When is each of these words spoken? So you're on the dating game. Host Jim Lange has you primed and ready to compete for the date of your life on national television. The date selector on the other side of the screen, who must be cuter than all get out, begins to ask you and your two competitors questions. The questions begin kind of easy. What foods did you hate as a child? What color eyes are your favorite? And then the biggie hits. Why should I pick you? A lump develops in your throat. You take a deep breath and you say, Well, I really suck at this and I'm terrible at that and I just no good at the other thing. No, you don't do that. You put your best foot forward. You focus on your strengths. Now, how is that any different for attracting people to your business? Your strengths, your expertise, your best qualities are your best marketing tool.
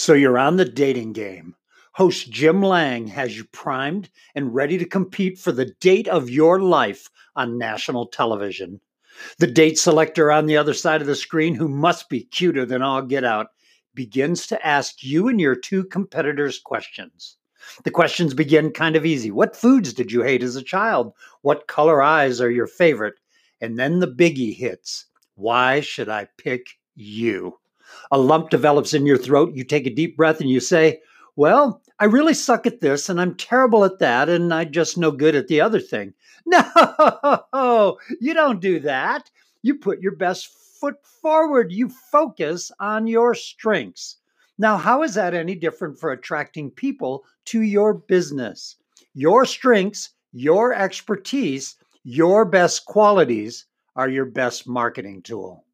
So 0.00 0.14
you're 0.14 0.38
on 0.38 0.58
the 0.58 0.64
dating 0.64 1.14
game. 1.14 1.56
Host 1.94 2.30
Jim 2.30 2.62
Lange 2.62 3.08
has 3.08 3.36
you 3.36 3.42
primed 3.46 4.10
and 4.32 4.54
ready 4.54 4.78
to 4.78 4.84
compete 4.84 5.40
for 5.40 5.50
the 5.50 5.74
date 5.80 6.06
of 6.06 6.30
your 6.30 6.60
life 6.60 7.10
on 7.34 7.58
national 7.58 8.06
television. 8.06 8.80
The 9.40 9.48
date 9.48 9.76
selector 9.76 10.30
on 10.30 10.46
the 10.46 10.56
other 10.56 10.72
side 10.72 11.00
of 11.00 11.08
the 11.08 11.16
screen, 11.16 11.56
who 11.56 11.66
must 11.66 12.08
be 12.08 12.22
cuter 12.22 12.64
than 12.64 12.80
all 12.80 13.02
get 13.02 13.24
out, 13.24 13.48
begins 13.92 14.46
to 14.46 14.64
ask 14.64 15.02
you 15.02 15.26
and 15.26 15.40
your 15.40 15.56
two 15.56 15.82
competitors 15.82 16.60
questions. 16.60 17.36
The 17.82 17.90
questions 17.90 18.34
begin 18.34 18.70
kind 18.70 18.94
of 18.94 19.04
easy. 19.04 19.32
What 19.32 19.56
foods 19.56 19.92
did 19.92 20.12
you 20.12 20.22
hate 20.22 20.44
as 20.44 20.54
a 20.54 20.62
child? 20.62 21.12
What 21.42 21.66
color 21.66 22.00
eyes 22.00 22.40
are 22.40 22.52
your 22.52 22.68
favorite? 22.68 23.18
And 23.60 23.76
then 23.76 23.98
the 23.98 24.06
biggie 24.06 24.56
hits. 24.56 25.06
Why 25.34 25.80
should 25.80 26.08
I 26.08 26.28
pick 26.36 26.68
you? 26.94 27.58
A 28.10 28.18
lump 28.18 28.50
develops 28.50 28.94
in 28.94 29.06
your 29.06 29.18
throat. 29.18 29.54
You 29.54 29.64
take 29.64 29.86
a 29.86 29.94
deep 29.94 30.16
breath 30.16 30.40
and 30.40 30.50
you 30.50 30.60
say, 30.60 31.00
Well, 31.36 31.82
I 31.98 32.04
really 32.04 32.34
suck 32.34 32.66
at 32.66 32.80
this 32.80 33.08
and 33.08 33.20
I'm 33.20 33.34
terrible 33.34 33.84
at 33.84 33.98
that 33.98 34.28
and 34.28 34.52
I 34.54 34.64
just 34.64 34.96
no 34.96 35.10
good 35.10 35.34
at 35.34 35.48
the 35.48 35.60
other 35.60 35.80
thing. 35.80 36.14
No, 37.52 37.98
you 38.20 38.32
don't 38.32 38.60
do 38.60 38.80
that. 38.80 39.30
You 39.62 39.74
put 39.74 40.00
your 40.00 40.16
best 40.16 40.48
foot 40.80 40.96
forward. 41.20 41.72
You 41.72 41.88
focus 41.88 42.70
on 42.80 43.06
your 43.06 43.34
strengths. 43.34 44.16
Now, 44.56 44.76
how 44.76 45.02
is 45.02 45.14
that 45.14 45.34
any 45.34 45.54
different 45.54 45.98
for 45.98 46.10
attracting 46.10 46.70
people 46.70 47.24
to 47.46 47.60
your 47.60 47.94
business? 47.94 48.76
Your 49.14 49.44
strengths, 49.44 50.10
your 50.32 50.72
expertise, 50.72 51.76
your 52.02 52.44
best 52.44 52.86
qualities 52.86 53.66
are 53.94 54.08
your 54.08 54.24
best 54.24 54.66
marketing 54.66 55.22
tool. 55.22 55.64